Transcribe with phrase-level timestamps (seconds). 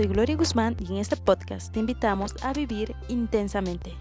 [0.00, 3.92] soy Gloria Guzmán y en este podcast te invitamos a vivir intensamente.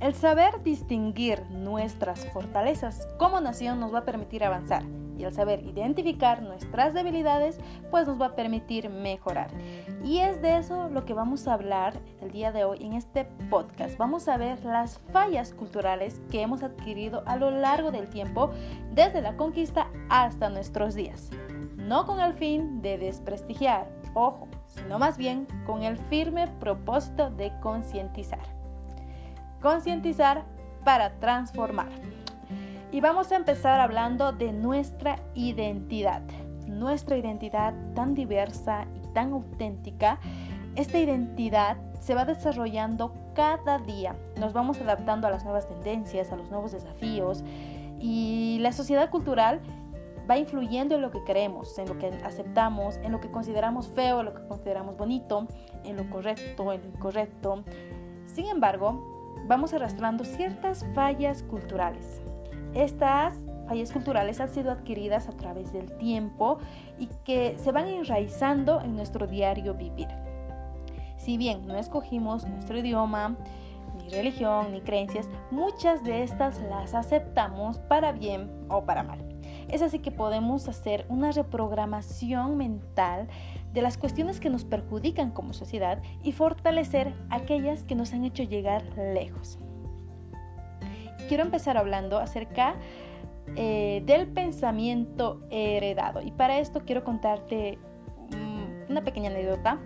[0.00, 4.82] El saber distinguir nuestras fortalezas como nación nos va a permitir avanzar
[5.18, 7.58] y el saber identificar nuestras debilidades
[7.90, 9.50] pues nos va a permitir mejorar.
[10.02, 13.24] Y es de eso lo que vamos a hablar el día de hoy en este
[13.50, 13.96] podcast.
[13.98, 18.50] Vamos a ver las fallas culturales que hemos adquirido a lo largo del tiempo
[18.92, 21.30] desde la conquista hasta nuestros días.
[21.76, 27.52] No con el fin de desprestigiar, ojo, sino más bien con el firme propósito de
[27.60, 28.54] concientizar
[29.64, 30.44] concientizar
[30.84, 31.88] para transformar.
[32.92, 36.22] Y vamos a empezar hablando de nuestra identidad.
[36.66, 40.18] Nuestra identidad tan diversa y tan auténtica.
[40.76, 44.16] Esta identidad se va desarrollando cada día.
[44.38, 47.42] Nos vamos adaptando a las nuevas tendencias, a los nuevos desafíos.
[47.98, 49.60] Y la sociedad cultural
[50.28, 54.20] va influyendo en lo que queremos, en lo que aceptamos, en lo que consideramos feo,
[54.20, 55.46] en lo que consideramos bonito,
[55.84, 57.64] en lo correcto, en lo incorrecto.
[58.26, 62.23] Sin embargo, vamos arrastrando ciertas fallas culturales.
[62.74, 63.34] Estas
[63.68, 66.58] fallas culturales han sido adquiridas a través del tiempo
[66.98, 70.08] y que se van enraizando en nuestro diario vivir.
[71.16, 73.36] Si bien no escogimos nuestro idioma,
[73.96, 79.20] ni religión, ni creencias, muchas de estas las aceptamos para bien o para mal.
[79.70, 83.28] Es así que podemos hacer una reprogramación mental
[83.72, 88.42] de las cuestiones que nos perjudican como sociedad y fortalecer aquellas que nos han hecho
[88.42, 89.58] llegar lejos.
[91.34, 92.76] Quiero empezar hablando acerca
[93.56, 97.76] eh, del pensamiento heredado y para esto quiero contarte
[98.30, 99.80] mm, una pequeña anécdota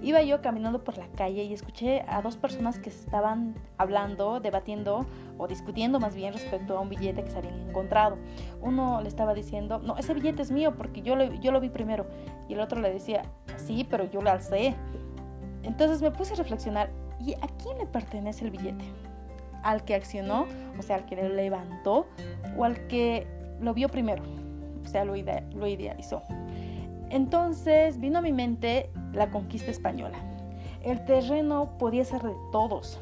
[0.00, 5.04] Iba yo caminando por la calle y escuché a dos personas que estaban hablando, debatiendo
[5.38, 8.16] o discutiendo más bien respecto a un billete que se habían encontrado.
[8.60, 11.68] Uno le estaba diciendo, no, ese billete es mío porque yo lo, yo lo vi
[11.68, 12.06] primero.
[12.48, 13.22] Y el otro le decía,
[13.56, 14.76] sí, pero yo lo alcé.
[15.64, 18.84] Entonces me puse a reflexionar, ¿y a quién le pertenece el billete?
[19.62, 20.46] ¿Al que accionó,
[20.78, 22.06] o sea, al que lo levantó,
[22.56, 23.26] o al que
[23.60, 24.22] lo vio primero,
[24.84, 26.22] o sea, lo, lo idealizó?
[27.10, 30.18] Entonces vino a mi mente la conquista española.
[30.82, 32.98] El terreno podía ser de todos,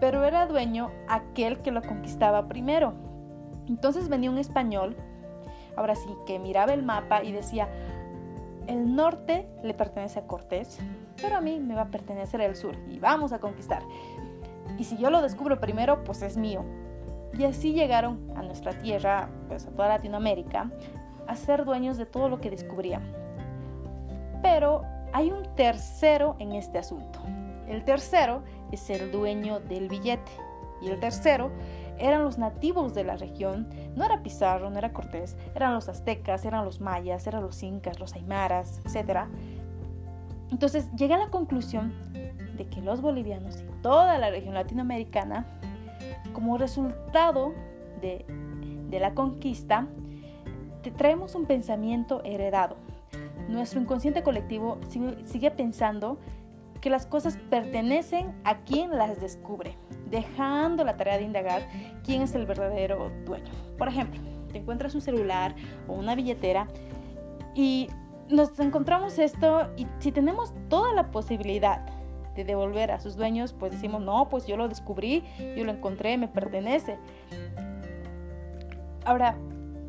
[0.00, 2.92] pero era dueño aquel que lo conquistaba primero.
[3.68, 4.96] Entonces venía un español,
[5.76, 7.68] ahora sí, que miraba el mapa y decía,
[8.66, 10.78] el norte le pertenece a Cortés,
[11.20, 13.82] pero a mí me va a pertenecer el sur y vamos a conquistar.
[14.78, 16.64] Y si yo lo descubro primero, pues es mío.
[17.38, 20.70] Y así llegaron a nuestra tierra, pues a toda Latinoamérica,
[21.26, 23.02] a ser dueños de todo lo que descubrían.
[24.42, 24.82] Pero
[25.12, 27.20] hay un tercero en este asunto.
[27.68, 30.32] El tercero es el dueño del billete.
[30.82, 31.50] Y el tercero
[31.98, 33.68] eran los nativos de la región.
[33.94, 38.00] No era Pizarro, no era Cortés, eran los aztecas, eran los mayas, eran los incas,
[38.00, 39.26] los aymaras, etc.
[40.50, 41.94] Entonces llegué a la conclusión
[42.66, 45.46] que los bolivianos y toda la región latinoamericana,
[46.32, 47.52] como resultado
[48.00, 48.24] de,
[48.88, 49.86] de la conquista,
[50.90, 52.76] traemos un pensamiento heredado.
[53.48, 54.78] Nuestro inconsciente colectivo
[55.24, 56.18] sigue, pensando
[56.80, 59.76] que las cosas pertenecen a quien las descubre,
[60.10, 61.68] dejando la tarea de indagar
[62.04, 63.52] quién es el verdadero dueño.
[63.78, 65.54] Por ejemplo, te encuentras un celular
[65.86, 66.66] o una billetera
[67.54, 67.88] y
[68.28, 71.84] nos encontramos esto y si tenemos toda la posibilidad
[72.34, 75.24] de devolver a sus dueños, pues decimos, no, pues yo lo descubrí,
[75.56, 76.98] yo lo encontré, me pertenece.
[79.04, 79.36] Ahora,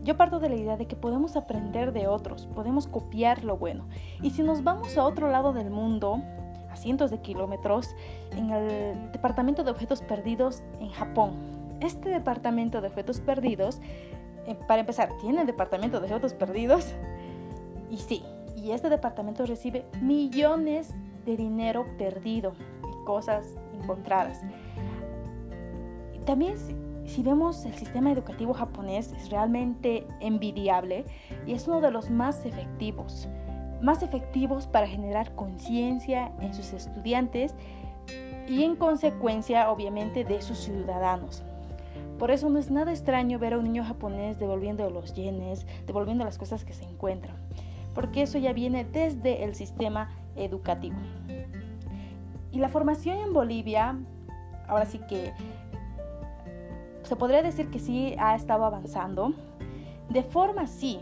[0.04, 3.86] yo parto de la idea de que podemos aprender de otros, podemos copiar lo bueno.
[4.22, 6.22] Y si nos vamos a otro lado del mundo,
[6.70, 7.96] a cientos de kilómetros,
[8.36, 11.32] en el Departamento de Objetos Perdidos en Japón.
[11.80, 13.80] Este Departamento de Objetos Perdidos,
[14.48, 16.94] eh, para empezar, tiene el Departamento de Objetos Perdidos.
[17.90, 18.24] Y sí,
[18.56, 20.94] y este departamento recibe millones
[21.26, 22.54] de dinero perdido
[22.84, 24.42] y cosas encontradas.
[26.26, 26.56] También
[27.06, 31.06] si vemos el sistema educativo japonés es realmente envidiable
[31.46, 33.28] y es uno de los más efectivos,
[33.82, 37.54] más efectivos para generar conciencia en sus estudiantes
[38.48, 41.44] y en consecuencia obviamente de sus ciudadanos.
[42.18, 46.24] Por eso no es nada extraño ver a un niño japonés devolviendo los yenes, devolviendo
[46.24, 47.36] las cosas que se encuentran,
[47.94, 50.98] porque eso ya viene desde el sistema educativo.
[52.52, 53.98] Y la formación en Bolivia,
[54.68, 55.34] ahora sí que
[57.04, 59.34] se podría decir que sí ha estado avanzando.
[60.10, 61.00] De forma sí,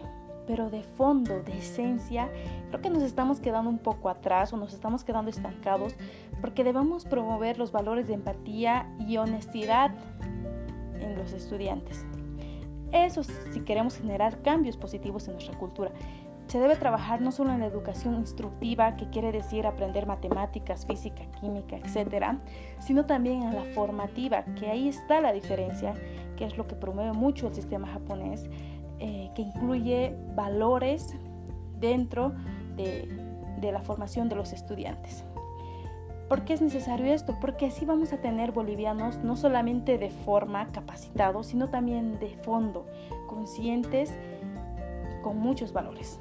[0.47, 2.29] pero de fondo, de esencia,
[2.69, 5.95] creo que nos estamos quedando un poco atrás o nos estamos quedando estancados
[6.39, 9.91] porque debemos promover los valores de empatía y honestidad
[10.99, 12.05] en los estudiantes.
[12.91, 15.91] Eso si queremos generar cambios positivos en nuestra cultura.
[16.51, 21.23] Se debe trabajar no solo en la educación instructiva, que quiere decir aprender matemáticas, física,
[21.39, 22.25] química, etc.,
[22.79, 25.93] sino también en la formativa, que ahí está la diferencia,
[26.35, 28.49] que es lo que promueve mucho el sistema japonés,
[28.99, 31.15] eh, que incluye valores
[31.79, 32.33] dentro
[32.75, 33.07] de,
[33.61, 35.23] de la formación de los estudiantes.
[36.27, 37.37] ¿Por qué es necesario esto?
[37.39, 42.87] Porque así vamos a tener bolivianos no solamente de forma capacitados, sino también de fondo,
[43.29, 46.19] conscientes y con muchos valores.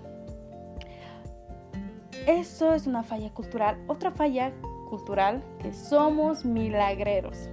[2.27, 3.79] Eso es una falla cultural.
[3.87, 4.53] Otra falla
[4.89, 7.49] cultural que somos milagreros.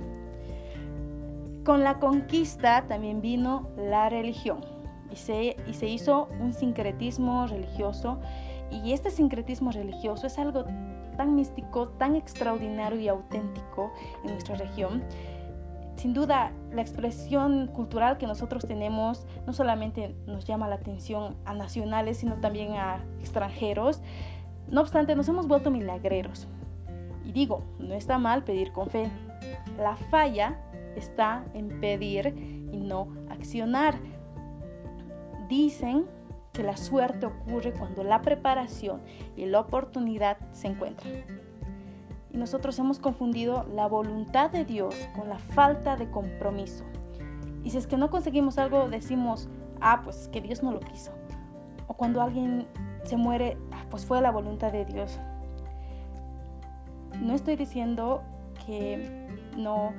[1.64, 4.60] Con la conquista también vino la religión
[5.12, 8.20] y se, y se hizo un sincretismo religioso
[8.72, 10.66] y este sincretismo religioso es algo
[11.16, 13.92] tan místico, tan extraordinario y auténtico
[14.24, 15.04] en nuestra región.
[15.96, 21.56] Sin duda, la expresión cultural que nosotros tenemos no solamente nos llama la atención a
[21.56, 24.02] nacionales, sino también a extranjeros.
[24.70, 26.48] No obstante, nos hemos vuelto milagreros.
[27.24, 29.10] Y digo, no está mal pedir con fe.
[29.78, 30.60] La falla
[30.96, 32.28] está en pedir
[32.72, 33.96] y no accionar.
[35.48, 36.06] Dicen
[36.52, 39.02] que la suerte ocurre cuando la preparación
[39.36, 41.14] y la oportunidad se encuentran.
[42.32, 46.84] Y nosotros hemos confundido la voluntad de Dios con la falta de compromiso.
[47.64, 49.50] Y si es que no conseguimos algo, decimos,
[49.82, 51.12] ah, pues que Dios no lo quiso.
[51.88, 52.68] O cuando alguien
[53.08, 53.58] se muere,
[53.90, 55.20] pues fue la voluntad de Dios.
[57.22, 58.22] No estoy diciendo
[58.66, 59.92] que no,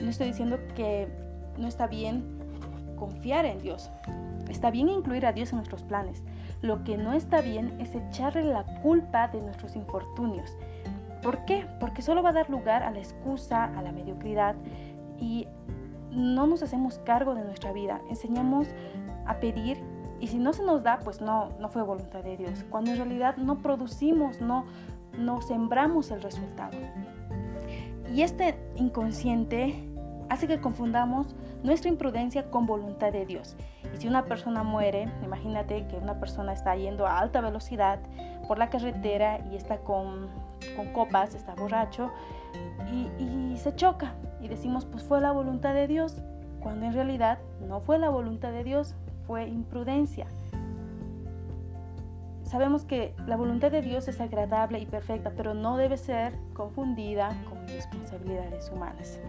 [0.00, 1.08] no estoy diciendo que
[1.58, 2.38] no está bien
[2.96, 3.90] confiar en Dios.
[4.48, 6.22] Está bien incluir a Dios en nuestros planes.
[6.62, 10.56] Lo que no está bien es echarle la culpa de nuestros infortunios.
[11.22, 11.66] ¿Por qué?
[11.78, 14.54] Porque solo va a dar lugar a la excusa, a la mediocridad
[15.18, 15.46] y
[16.10, 18.00] no nos hacemos cargo de nuestra vida.
[18.08, 18.68] Enseñamos
[19.26, 19.82] a pedir
[20.20, 22.64] y si no se nos da, pues no, no fue voluntad de Dios.
[22.68, 24.66] Cuando en realidad no producimos, no,
[25.18, 26.76] no sembramos el resultado.
[28.12, 29.88] Y este inconsciente
[30.28, 33.56] hace que confundamos nuestra imprudencia con voluntad de Dios.
[33.94, 37.98] Y si una persona muere, imagínate que una persona está yendo a alta velocidad
[38.46, 40.28] por la carretera y está con,
[40.76, 42.10] con copas, está borracho
[42.92, 44.14] y, y se choca.
[44.40, 46.20] Y decimos, pues fue la voluntad de Dios,
[46.60, 48.94] cuando en realidad no fue la voluntad de Dios,
[49.30, 50.26] fue imprudencia.
[52.42, 57.28] Sabemos que la voluntad de Dios es agradable y perfecta, pero no debe ser confundida
[57.48, 59.20] con responsabilidades humanas.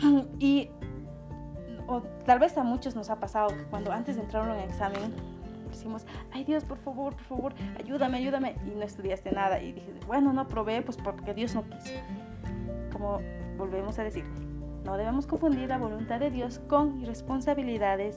[0.38, 0.70] Y
[2.24, 5.12] tal vez a muchos nos ha pasado que cuando antes de entrar a un examen
[5.68, 9.60] decimos, ay Dios, por favor, por favor, ayúdame, ayúdame, y no estudiaste nada.
[9.60, 11.94] Y dije, bueno, no probé, pues porque Dios no quiso.
[12.92, 13.18] Como
[13.56, 14.24] volvemos a decir,
[14.84, 18.16] no debemos confundir la voluntad de Dios con responsabilidades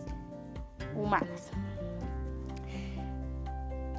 [0.96, 1.52] humanas.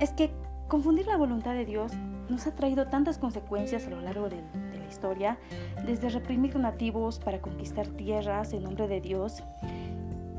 [0.00, 0.30] Es que
[0.68, 1.92] confundir la voluntad de Dios
[2.28, 5.38] nos ha traído tantas consecuencias a lo largo de, la historia,
[5.86, 9.42] desde reprimir nativos para conquistar tierras en nombre de Dios,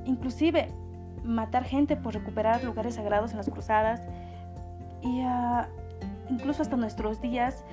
[0.05, 0.69] inclusive
[1.23, 4.01] matar gente por recuperar lugares sagrados en las cruzadas
[5.01, 5.65] y uh,
[6.29, 7.63] incluso hasta nuestros días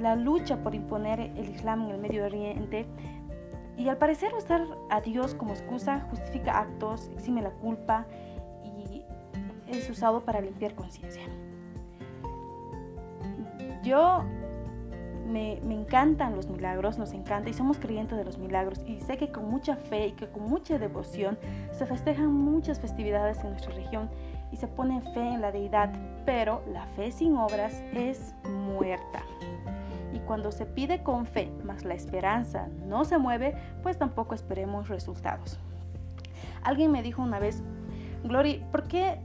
[0.00, 2.86] la lucha por imponer el Islam en el Medio Oriente
[3.76, 8.06] y al parecer usar a Dios como excusa justifica actos, exime la culpa
[8.64, 9.04] y
[9.66, 11.22] es usado para limpiar conciencia.
[13.82, 14.24] Yo
[15.26, 19.16] me, me, encantan los milagros, nos encanta y somos creyentes de los milagros y sé
[19.16, 21.38] que con mucha fe y que con mucha devoción
[21.72, 24.08] se festejan muchas festividades en nuestra región
[24.52, 25.92] y se pone fe en la deidad,
[26.24, 29.22] pero la fe sin obras es muerta
[30.26, 35.58] cuando se pide con fe, mas la esperanza no se mueve, pues tampoco esperemos resultados.
[36.62, 37.62] Alguien me dijo una vez,
[38.24, 39.20] Glory, ¿por qué,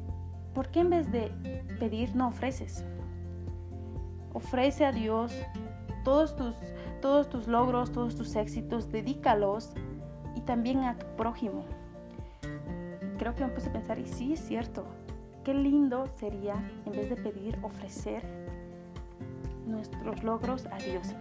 [0.54, 1.32] ¿por qué en vez de
[1.80, 2.84] pedir no ofreces?
[4.34, 5.34] Ofrece a Dios
[6.04, 6.56] todos tus,
[7.02, 9.74] todos tus logros, todos tus éxitos, dedícalos
[10.36, 11.64] y también a tu prójimo.
[13.18, 14.86] Creo que me puse a pensar, y sí es cierto,
[15.44, 18.49] qué lindo sería en vez de pedir, ofrecer
[19.70, 21.16] nuestros logros a Dios.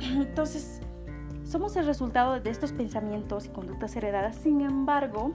[0.00, 0.80] Entonces,
[1.44, 4.36] somos el resultado de estos pensamientos y conductas heredadas.
[4.36, 5.32] Sin embargo,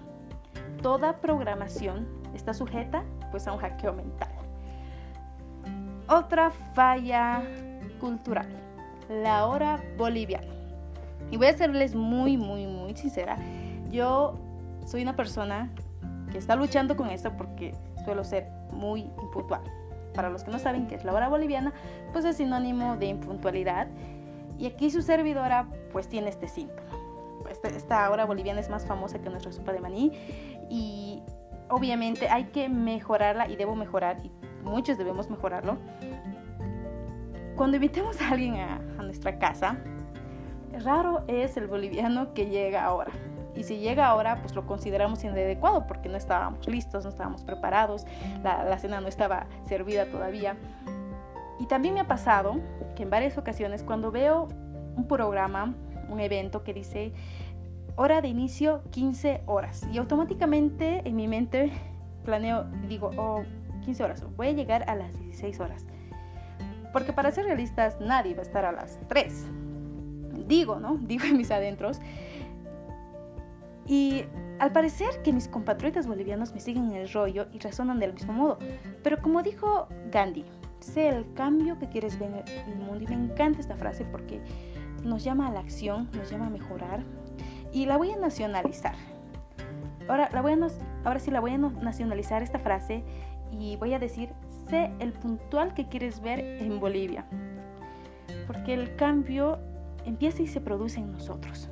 [0.81, 4.29] toda programación está sujeta pues a un hackeo mental.
[6.07, 7.41] Otra falla
[7.99, 8.47] cultural,
[9.09, 10.53] la hora boliviana.
[11.31, 13.37] Y voy a serles muy, muy, muy sincera.
[13.89, 14.37] Yo
[14.85, 15.71] soy una persona
[16.31, 17.73] que está luchando con esto porque
[18.03, 19.61] suelo ser muy impuntual.
[20.13, 21.73] Para los que no saben qué es la hora boliviana,
[22.11, 23.87] pues es sinónimo de impuntualidad.
[24.57, 26.89] Y aquí su servidora pues tiene este síntoma.
[27.49, 30.11] esta, esta hora boliviana es más famosa que nuestra sopa de maní
[30.69, 31.21] y
[31.69, 34.31] obviamente hay que mejorarla y debo mejorar y
[34.63, 35.77] muchos debemos mejorarlo.
[37.55, 39.77] Cuando invitemos a alguien a, a nuestra casa,
[40.83, 43.11] raro es el boliviano que llega ahora.
[43.55, 48.05] Y si llega ahora, pues lo consideramos inadecuado porque no estábamos listos, no estábamos preparados,
[48.43, 50.57] la, la, cena no estaba servida todavía.
[51.59, 52.59] Y también me ha pasado
[52.95, 54.47] que en varias ocasiones cuando veo
[54.95, 55.73] un programa,
[56.09, 57.13] un evento que dice
[57.95, 61.71] hora de inicio 15 horas y automáticamente en mi mente
[62.23, 63.43] planeo y digo, oh,
[63.85, 65.85] 15 horas, voy a llegar a las 16 horas.
[66.91, 69.45] Porque para ser realistas, nadie va a estar a las 3.
[70.47, 70.97] Digo, ¿no?
[71.01, 71.99] Digo en mis adentros.
[73.85, 74.25] Y
[74.59, 78.33] al parecer que mis compatriotas bolivianos me siguen en el rollo y razonan del mismo
[78.33, 78.59] modo.
[79.03, 80.45] Pero como dijo Gandhi,
[80.79, 84.41] sé el cambio que quieres ver en el mundo y me encanta esta frase porque
[85.03, 87.03] nos llama a la acción, nos llama a mejorar
[87.71, 88.95] y la voy a nacionalizar.
[90.07, 90.57] Ahora, la voy a,
[91.05, 93.03] ahora sí la voy a nacionalizar esta frase
[93.51, 94.29] y voy a decir,
[94.69, 97.25] sé el puntual que quieres ver en Bolivia.
[98.47, 99.59] Porque el cambio
[100.05, 101.69] empieza y se produce en nosotros.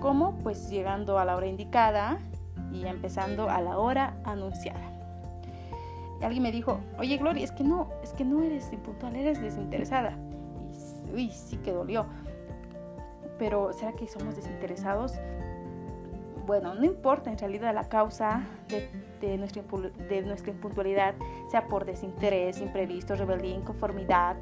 [0.00, 0.36] ¿Cómo?
[0.42, 2.18] Pues llegando a la hora indicada
[2.72, 4.90] y empezando a la hora anunciada.
[6.20, 9.40] Y alguien me dijo, oye Gloria, es que no, es que no eres impuntual, eres
[9.40, 10.16] desinteresada.
[11.08, 12.06] Y uy, sí que dolió.
[13.38, 15.14] Pero ¿será que somos desinteresados?
[16.46, 18.88] Bueno, no importa en realidad la causa de,
[19.20, 19.62] de, nuestra,
[20.08, 21.14] de nuestra impuntualidad,
[21.50, 24.36] sea por desinterés, imprevisto, rebeldía, inconformidad,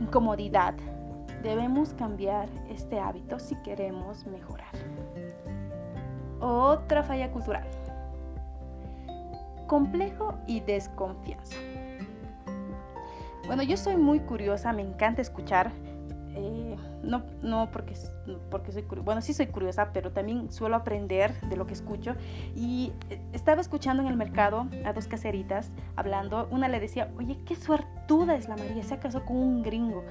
[0.00, 0.74] incomodidad,
[1.42, 4.72] debemos cambiar este hábito si queremos mejorar.
[6.40, 7.66] Otra falla cultural.
[9.66, 11.56] Complejo y desconfianza.
[13.46, 15.70] Bueno, yo soy muy curiosa, me encanta escuchar.
[16.34, 17.94] Eh, no, no porque,
[18.50, 22.14] porque soy curiosa, bueno, sí soy curiosa, pero también suelo aprender de lo que escucho.
[22.54, 26.48] Y eh, estaba escuchando en el mercado a dos caseritas hablando.
[26.50, 30.04] Una le decía, oye, qué suertuda es la María, se casó con un gringo.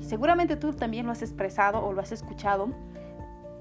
[0.00, 2.68] Seguramente tú también lo has expresado o lo has escuchado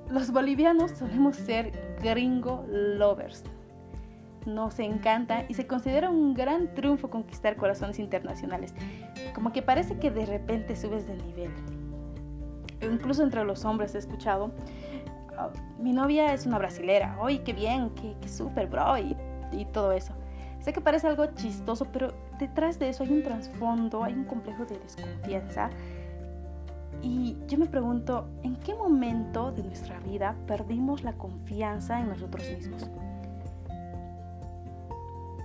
[0.10, 3.43] los bolivianos solemos ser gringo lovers.
[4.46, 8.74] Nos encanta y se considera un gran triunfo conquistar corazones internacionales.
[9.36, 11.51] Como que parece que de repente subes de nivel.
[12.81, 14.51] Incluso entre los hombres he escuchado,
[15.38, 17.91] ah, mi novia es una brasilera, ¡ay, qué bien!
[17.91, 18.98] ¡Qué, qué súper, bro!
[18.98, 19.15] Y,
[19.51, 20.13] y todo eso.
[20.60, 24.65] Sé que parece algo chistoso, pero detrás de eso hay un trasfondo, hay un complejo
[24.65, 25.69] de desconfianza
[27.01, 32.50] y yo me pregunto, ¿en qué momento de nuestra vida perdimos la confianza en nosotros
[32.50, 32.89] mismos?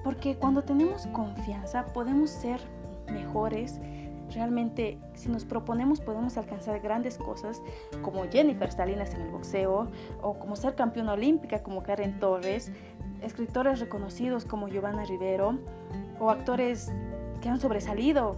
[0.03, 2.61] Porque cuando tenemos confianza podemos ser
[3.13, 3.81] mejores.
[4.33, 7.63] Realmente, si nos proponemos, podemos alcanzar grandes cosas
[8.03, 9.89] como Jennifer Salinas en el boxeo,
[10.23, 12.73] o como ser campeona olímpica como Karen Torres,
[13.23, 15.59] escritores reconocidos como Giovanna Rivero,
[16.19, 16.93] o actores
[17.41, 18.37] que han sobresalido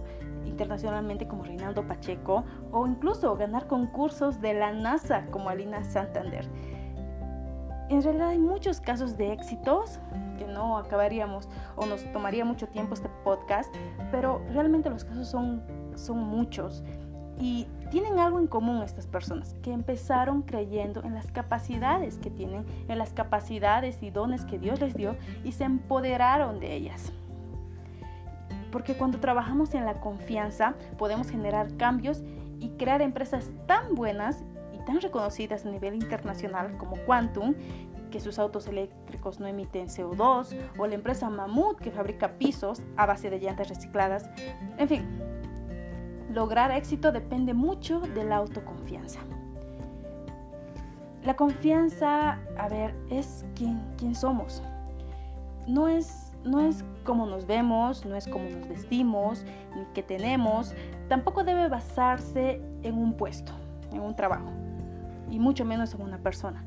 [0.57, 6.49] internacionalmente como Reinaldo Pacheco o incluso ganar concursos de la NASA como Alina Santander.
[7.89, 9.99] En realidad hay muchos casos de éxitos
[10.39, 13.73] que no acabaríamos o nos tomaría mucho tiempo este podcast,
[14.11, 15.61] pero realmente los casos son,
[15.95, 16.83] son muchos
[17.39, 22.65] y tienen algo en común estas personas, que empezaron creyendo en las capacidades que tienen,
[22.87, 27.13] en las capacidades y dones que Dios les dio y se empoderaron de ellas
[28.77, 32.21] porque cuando trabajamos en la confianza podemos generar cambios
[32.59, 37.55] y crear empresas tan buenas y tan reconocidas a nivel internacional como Quantum,
[38.11, 43.07] que sus autos eléctricos no emiten CO2, o la empresa Mammoth que fabrica pisos a
[43.07, 44.29] base de llantas recicladas.
[44.77, 45.07] En fin,
[46.31, 49.21] lograr éxito depende mucho de la autoconfianza.
[51.23, 54.61] La confianza, a ver, es quién somos.
[55.65, 60.73] No es no es cómo nos vemos, no es cómo nos vestimos, ni qué tenemos,
[61.07, 63.51] tampoco debe basarse en un puesto,
[63.91, 64.49] en un trabajo,
[65.29, 66.63] y mucho menos en una persona,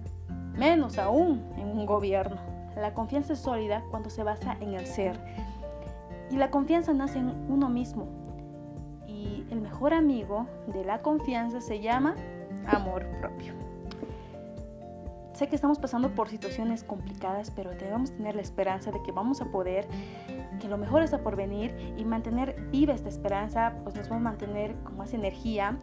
[0.56, 2.36] menos aún en un gobierno.
[2.76, 5.18] La confianza es sólida cuando se basa en el ser,
[6.30, 8.06] y la confianza nace en uno mismo,
[9.06, 12.14] y el mejor amigo de la confianza se llama
[12.66, 13.69] amor propio.
[15.40, 19.40] Sé que estamos pasando por situaciones complicadas, pero debemos tener la esperanza de que vamos
[19.40, 19.88] a poder,
[20.60, 24.18] que lo mejor está por venir y mantener viva esta esperanza, pues nos va a
[24.18, 25.78] mantener con más energía.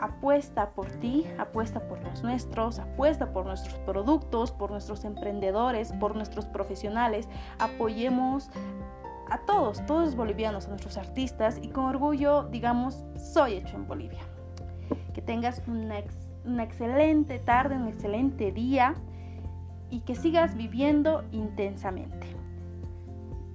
[0.00, 6.16] Apuesta por ti, apuesta por los nuestros, apuesta por nuestros productos, por nuestros emprendedores, por
[6.16, 7.28] nuestros profesionales.
[7.60, 8.50] Apoyemos
[9.30, 13.86] a todos, todos los bolivianos, a nuestros artistas y con orgullo digamos, soy hecho en
[13.86, 14.22] Bolivia.
[15.14, 18.94] Que tengas un next una excelente tarde, un excelente día
[19.90, 22.26] y que sigas viviendo intensamente.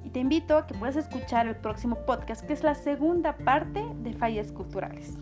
[0.04, 3.84] Y te invito a que puedas escuchar el próximo podcast, que es la segunda parte
[4.04, 5.18] de Fallas Culturales.